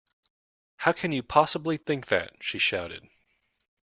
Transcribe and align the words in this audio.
How 0.77 0.93
can 0.93 1.11
you 1.11 1.21
possibly 1.21 1.77
think 1.77 2.07
that? 2.07 2.35
she 2.43 2.57
shouted 2.57 3.07